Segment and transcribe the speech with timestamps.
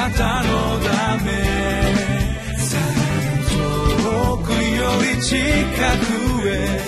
[0.00, 1.30] なたのため
[3.50, 6.80] 遠くより近くへ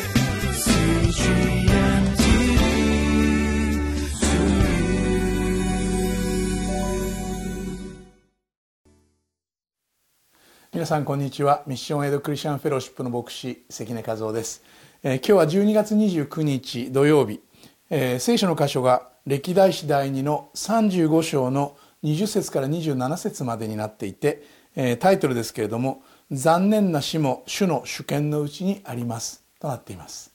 [10.73, 11.65] 皆さんこんにちは。
[11.67, 14.65] ミッションエイドクリスチャンフェローシップの牧師関根和夫です、
[15.03, 17.43] えー、今日は12月29日土曜日、
[17.91, 24.43] えー、聖書の箇所が歴代史第2の35章の20節から27節までになっていて、
[24.75, 30.33] えー、タイトルですけれども残念な死も主の主権のうちにありますとなっています。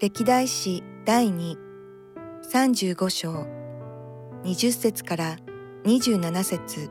[0.00, 1.56] 歴代史第2
[2.52, 3.46] 35章
[4.44, 5.36] 20節から
[5.84, 6.90] 27節。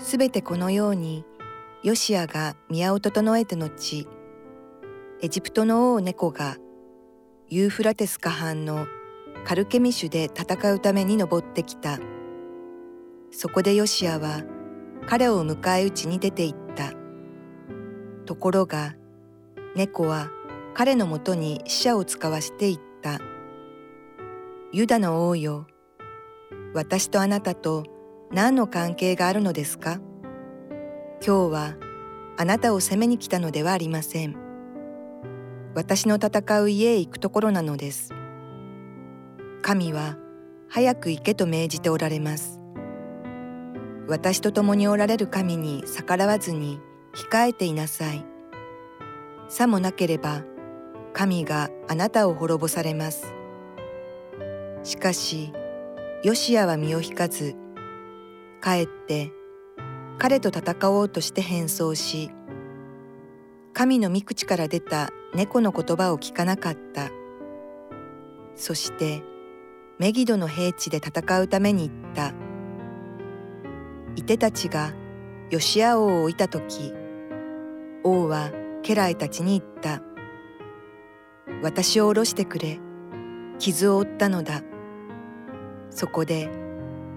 [0.00, 1.24] すべてこのように
[1.82, 4.08] ヨシアが宮を整えて後
[5.20, 6.58] エジプトの王猫が
[7.48, 8.86] ユーフラテス河畔の
[9.44, 11.98] カルケミシュで戦うために登ってきた。
[13.32, 14.42] そこでヨシアは
[15.08, 16.92] 彼を迎え撃ちに出て行った。
[18.26, 18.94] ところが
[19.74, 20.30] 猫は
[20.72, 23.18] 彼のもとに死者を使わしていった。
[24.72, 25.66] ユダの王よ、
[26.74, 27.82] 私とあなたと
[28.30, 29.98] 何の関係があるのですか？
[31.26, 31.74] 今日は
[32.36, 34.47] あなたを責めに来たのではありません。
[35.78, 38.12] 私の戦う家へ行くところなのです。
[39.62, 40.16] 神は
[40.68, 42.58] 早く行けと命じておられます。
[44.08, 46.80] 私と共におられる神に逆らわずに
[47.14, 48.26] 控えていなさい。
[49.48, 50.42] さもなければ
[51.12, 53.32] 神があなたを滅ぼされます。
[54.82, 55.52] しかし
[56.24, 57.54] ヨシアは身を引かず
[58.60, 59.30] かえって
[60.18, 62.32] 彼と戦おうとして変装し
[63.74, 67.10] 神の御口から出た猫の言葉を聞かなかった。
[68.54, 69.22] そして
[69.98, 72.32] メギドの平地で戦うために行った。
[74.16, 74.94] いてたちが
[75.50, 76.92] ヨシア王を置いた時
[78.02, 78.50] 王は
[78.82, 80.02] 家来たちに言った。
[81.62, 82.80] 私を下ろしてくれ。
[83.58, 84.62] 傷を負ったのだ。
[85.90, 86.48] そこで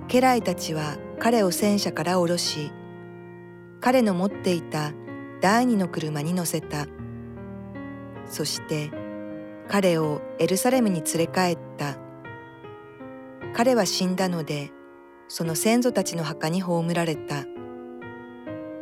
[0.08, 2.72] 家来たちは彼を戦車から下ろし
[3.80, 4.92] 彼の持っていた
[5.40, 6.88] 第二の車に乗せた。
[8.28, 8.92] そして
[9.68, 11.98] 彼をエルサレムに連れ帰った。
[13.54, 14.72] 彼は死んだので
[15.28, 17.46] その先祖たちの墓に葬られた。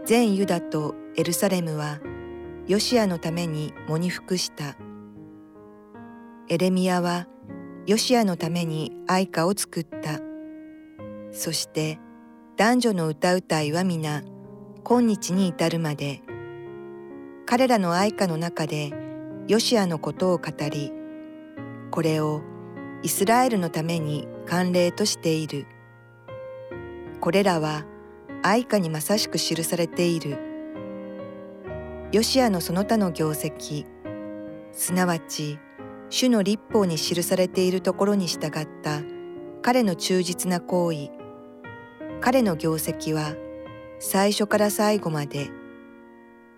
[0.06, 2.00] 全ユダとエルサレムは
[2.68, 4.76] ヨシアのために喪に服した。
[6.48, 7.28] エレミアは
[7.86, 10.20] ヨシアのために愛歌を作った。
[11.32, 12.00] そして
[12.58, 14.24] 男女の歌うたいは皆
[14.84, 16.22] 今日に至るまで
[17.46, 18.92] 彼らの愛歌の中で
[19.50, 20.94] ヨシアのことを語り
[21.90, 22.44] これを
[23.02, 25.66] イスラエルのために慣例としている。
[27.20, 27.84] これらは
[28.44, 30.38] 愛歌にまさしく記されている。
[32.12, 33.88] ヨシアのその他の業績
[34.72, 35.58] すなわち
[36.12, 39.02] 主の立法に記されているところに従った
[39.64, 41.10] 彼の忠実な行為
[42.22, 43.34] 彼の業績は
[43.98, 45.50] 最初から最後まで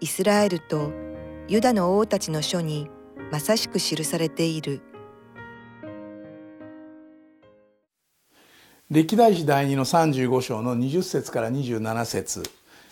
[0.01, 0.91] イスラエルと
[1.47, 2.89] ユダの王たちの書に
[3.31, 4.81] まさしく記されている。
[8.89, 12.43] 歴代史第2の35章の20節から27節、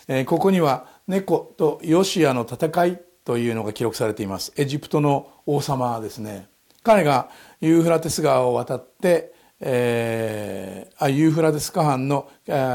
[0.08, 4.52] えー、ここには猫とヨシアの戦いというのが記録されています。
[4.56, 6.48] エジプトの王様ですね。
[6.82, 7.28] 彼が
[7.60, 12.28] ユーフラテス川を渡って、えー、ユーフラテス河畔の、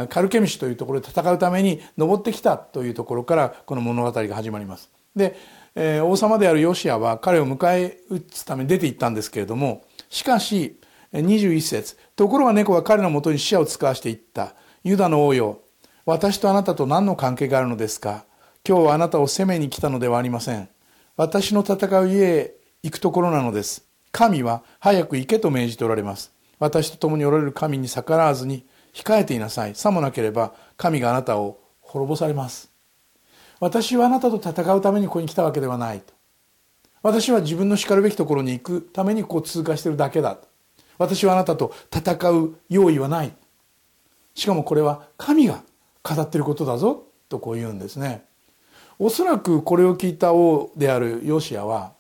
[0.10, 4.92] カルケミシというところで戦うために登ってきたというところからこの物語が始まります。
[5.16, 5.36] で、
[5.76, 10.80] えー、王様であるヨシアは彼を迎え撃つために出て行ったんですけれどもしかし
[11.14, 15.62] 21節ところが猫は彼のもとに死者を使わしていったユダの王よ
[16.06, 18.26] 私とあなたと何の関係があるのですか？
[18.68, 20.70] 今日はあなたを責めに来たのではありません
[21.18, 23.86] 私の戦う家へ行くところなのです
[24.16, 26.32] 神は早く行けと命じておられます。
[26.58, 29.76] 私と共におられる神に逆らわずに控えていなさい。
[29.76, 32.72] さもなければ神があなたを滅ぼされます。
[33.60, 36.14] 私はあなたと戦うためにここに来たわけではないと。
[37.02, 40.38] 私は自分の叱るべきところに行くためにこう通過しているだけだ。
[40.98, 43.34] 私はあなたと戦う用意はない。
[44.34, 45.64] しかもこれは神が
[46.04, 48.26] 語ってることだぞとこう言うんですね。
[48.98, 51.94] おそらくこれを聞いた王であるヨシアは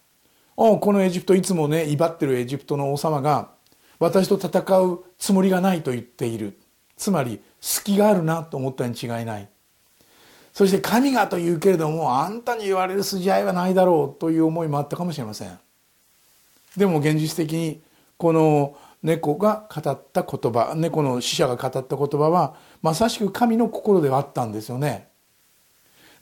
[0.56, 3.50] このエジプトいつもね威張ってるエジプトの王様が
[4.00, 6.58] 私と戦うつもりがないと言っている
[6.96, 9.50] つまり隙があるなと思ったに違いない
[10.56, 15.60] そして神がと言うけれどもあんたに言われる筋合いはないだろうという思いもあったかもしれません。
[16.78, 17.82] でも現実的に
[18.16, 25.10] この猫が語った言葉猫の死者が語った言葉はまさしく神の心ではあったんですよね。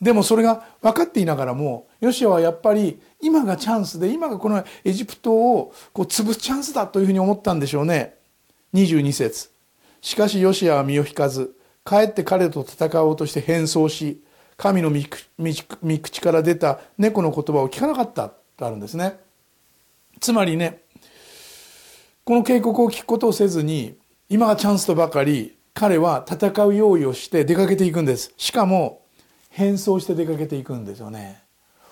[0.01, 8.15] でもそれが分かっていながらもヨシアはやっぱり今がチャンスで今がこのエジプトをこう潰すチャンスだというふうに思ったんでしょうね。
[8.73, 9.51] 22節。
[10.01, 14.22] しかしヨシアは身を引かずかえって彼と戦おうとして変装し
[14.57, 19.19] 神の御口から出た猫の言葉を聞かなかったとあるんですね。
[20.19, 20.81] つまりね
[22.23, 23.97] この警告を聞くことをせずに
[24.29, 28.33] 今がチャンスとばかり彼は戦う用意をして出かけていくんです。
[28.37, 29.01] しかも
[29.49, 31.43] 変装して出かけていくんですよね。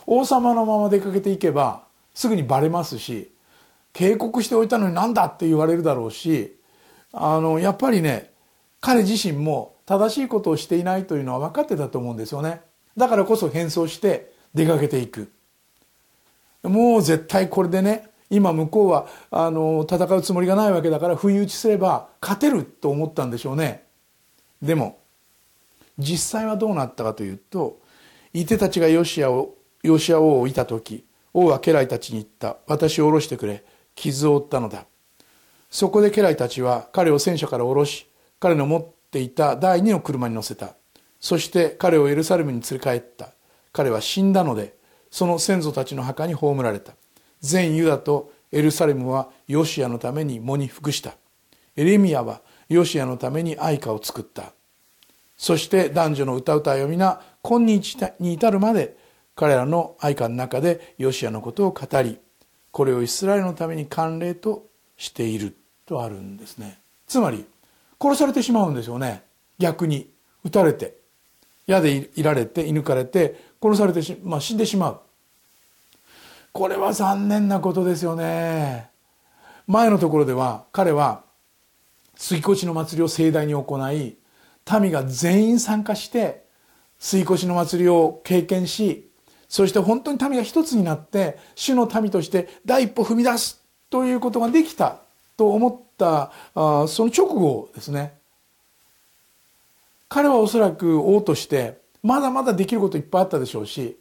[0.08, 3.32] 王様のまま出かけていけばすぐにバレますし
[3.94, 6.56] 警告しておいたのになんだって言われるだろうし
[7.14, 8.32] あのやっぱりね
[8.80, 12.62] 彼自身も正しいことをしていないというのは分かってたと思うんですよね。
[12.96, 15.30] だからこそ変装して出かけていく。
[16.64, 23.84] もう絶対これでね今向こうはあの戦うつもりがないわけだから不意打ちすれば勝てると思ったんでしょうね。
[24.62, 24.98] でも
[26.00, 27.82] 実際はどうなったかというと
[28.32, 31.04] 伊手たちがヨシアをヨシア王をいた時
[31.34, 32.56] 王は家来たちに言った。
[32.66, 33.66] 私を下ろしてくれ。
[33.96, 34.86] 傷を負ったのだ。
[35.70, 38.08] そこで家来たちは彼を戦車から下ろし
[38.40, 40.76] 彼の持っていた第二の車に乗せた。
[41.20, 43.30] そして彼をエルサレムに連れ帰った。
[43.74, 44.76] 彼は死んだので
[45.12, 46.94] その先祖たちの墓に葬られた。
[47.42, 51.14] 全ユダとエルサレムはヨシアのために喪に服した。
[51.76, 54.54] エレミアはヨシアのために愛歌を作った。
[55.38, 58.96] そして男女の歌うたよ皆今日に至るまで
[59.36, 62.20] 彼らの愛歌の中でヨシアのことを語り
[62.72, 64.68] これをイスラエルのために慣例と
[64.98, 65.56] している
[65.86, 66.80] とあるんですね。
[67.08, 67.46] つまり
[68.02, 69.24] 殺されてしまうんですよね。
[69.60, 70.10] 逆に。
[70.44, 70.98] 撃たれて。
[71.68, 75.00] 矢でいられて射抜かれて殺されてし、まあ、死んでしまう。
[76.52, 78.90] これは残念なことですよね。
[79.68, 81.24] 前のところでは彼は
[82.16, 84.18] 杉越の祭りを盛大に行い
[84.82, 86.46] 民が全員参加して
[87.00, 89.10] 杉越の祭りを経験し
[89.48, 94.98] そして本当に民が一つになって主の民として第一歩踏み出すということができた
[95.38, 95.70] と思
[96.02, 98.20] ったあその直後ですね。
[100.10, 103.98] 彼はおそらく王としてまだまだできることいっぱいあったでしょうし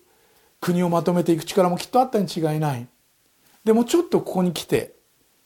[0.61, 2.87] 国をまとめていく力もきっとあったに違いない。
[3.62, 4.94] でもちょっとここに来て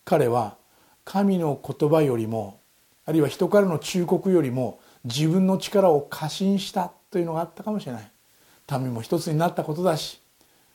[0.04, 0.56] 彼は
[1.04, 2.60] 神の言葉よりも
[3.04, 8.10] あるいは人からの忠告よりも自分の力を過信したというのがあったかもしれない。
[8.80, 10.22] 民も一つになったことだし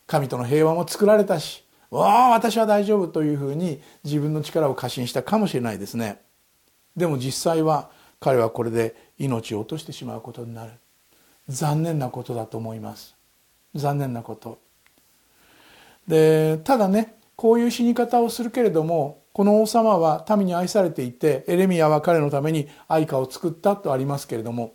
[0.06, 6.22] 神との平和も作られたしわあ私は大丈夫というふうに自分の力を過信したかもしれないですね。
[6.96, 7.90] でも実際は
[8.20, 10.74] 彼はこれで命を落としてしまうことになる。
[11.48, 13.16] 残念なことだと思います。
[13.74, 14.60] 残念なこと。
[16.08, 24.74] でただねこういう死に方をするけれどもこの王様は民に愛されていてエレミアは彼のために愛歌を作ったとありますけれども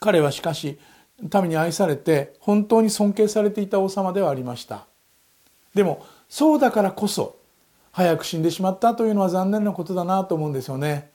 [0.00, 0.78] 彼はしかし
[1.22, 4.87] 民に愛されて本当に尊敬されていた王様ではありました。
[5.74, 7.36] でもそうだからこそ
[7.92, 11.10] 早く死んでしまったというのは残念なことだなと思うんですよね。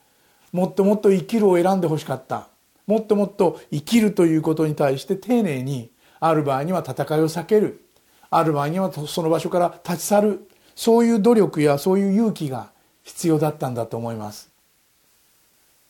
[0.51, 2.47] もっともっと生きるを選んでほしかった。
[2.85, 5.89] もっともっと生きるということに対して丁寧に
[6.19, 7.85] ある場合には戦いを避ける。
[8.29, 10.49] ある場合にはその場所から立ち去る。
[10.75, 12.71] そういう努力やそういう勇気が
[13.03, 14.49] 必要だったんだと思います。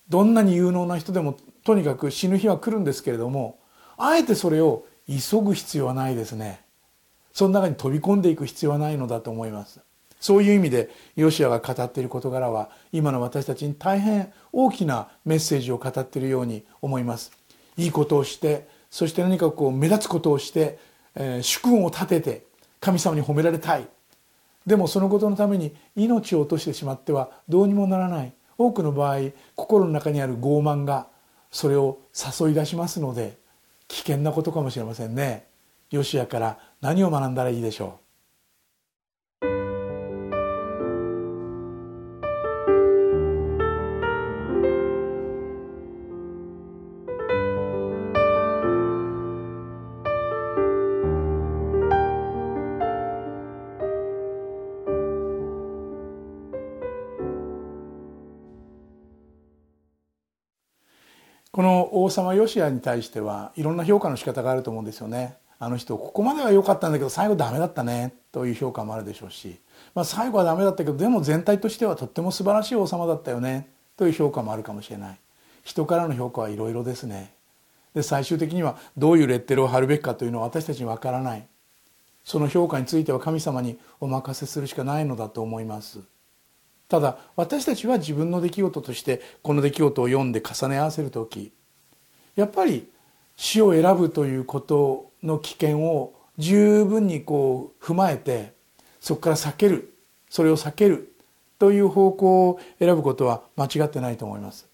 [0.09, 3.57] どんなに有能な人でもとにかく死ぬ日は来るんですけれども
[3.97, 6.62] あえてそれを急ぐ必要はないですね。
[7.33, 9.79] その中に飛び込んでいく必要はないのだと思います。
[10.19, 17.33] そういう意味でヨシアが語っている事柄は今の私たちに大変大きなメッセージを語っているように思います。
[17.75, 20.79] いいことをしてそして何かこう目立つことをして、
[21.15, 22.45] えー、主君を立てて
[22.79, 23.87] 神様に褒められたい。
[24.65, 28.33] でもそのことのために命を落としてしまってはどうにもならない。
[28.57, 31.07] 多くの場合心の中にある傲慢が
[31.51, 33.37] それを誘い出しますので
[33.87, 35.47] 危険なことかもしれませんね。
[35.93, 37.99] ヨシアから何を学んだらいいでしょ
[39.43, 39.45] う？
[61.51, 65.37] この王様ヨシアに対してはいろんな評価の仕方があると思うんですよね。
[65.63, 69.59] あの人ここまでは良かったんだけど最後ダメだったねという評価もあるでしょうし、
[69.95, 75.19] まあ、最後はダメだったけどでも全体としてはとっても素晴らしい王様だったよねという評価もあるかもしれない。
[75.63, 77.33] 人からの評価はいろいろですね。
[77.93, 81.47] で最終的にはどういうレッテルを貼るべきかというのは私たちにわからない。
[82.25, 85.99] その評価については神様にお任せするしかないのだと思います。
[86.89, 91.51] ただ私たちは自分の出来事としてこの出来事を読んで重ね合わせる時
[92.35, 92.87] やっぱり
[93.35, 98.53] 死を選ぶということの危険を十分にこう踏まえて
[98.99, 99.93] そこから避ける
[100.29, 101.13] それを避ける
[101.59, 104.67] という方向を選ぶことは間違ってないと思います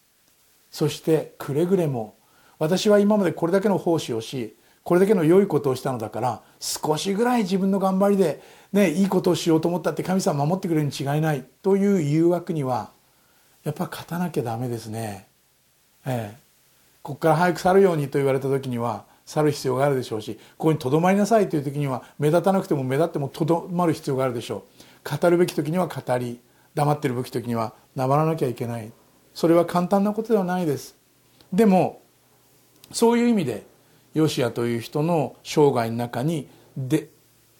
[0.72, 2.16] そしてくれぐれも
[2.58, 8.42] 私は今までこれだけの奉仕をしこれだけの良いことをしたのだから少しぐらい自分の頑張りで、
[8.74, 12.90] ね、いいことをしようと思ったって神様守ってくれるに違いないという誘惑には
[13.64, 15.28] やっぱ勝たなきゃダメですね。
[16.06, 16.38] ええ、
[17.04, 24.64] ここから早く去るようにと言われた時には去る必要があるでしょうしここにとどまりなさいという時には目立たなくても目立ってもとどまる必要があるでしょ
[25.06, 25.20] う。
[25.22, 26.40] 語るべき時には語り
[26.74, 28.92] 黙ってるべき時には黙らなきゃいけない。
[29.36, 30.96] それは簡単なことではないです。
[31.54, 32.02] でも
[32.92, 33.68] そういう意味で
[34.16, 37.10] ヨシアという人の生涯の中にで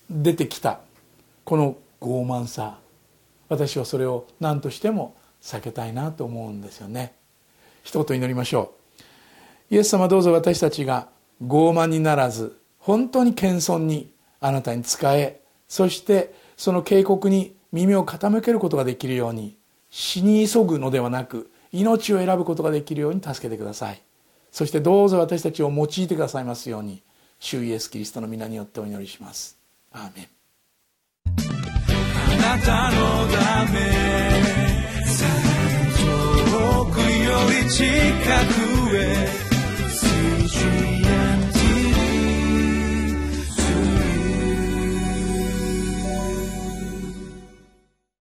[0.10, 0.80] 出てきた
[1.46, 2.80] この傲慢さ
[3.48, 7.14] 私はそれを何としても避けたいなと思うんですよね。
[7.84, 8.74] 一言祈りましょ
[9.70, 9.76] う。
[9.76, 11.10] イエス様どうぞ私たちが
[11.42, 19.58] 傲慢にならず本当に謙遜にあなたに仕えそしてその警告に耳を傾けることができるように
[19.90, 24.02] 死に急ぐのではなく命を選ぶことができるように助けてください。
[24.52, 27.04] そしてどうぞ私たちを用いてくださいますように
[27.40, 29.58] 主イエスキリストの皆によってお祈りします。
[29.92, 30.28] アーメン。
[32.42, 33.80] あなたのため
[36.00, 37.06] 遠くよ
[37.64, 37.86] り近
[38.90, 39.50] くへ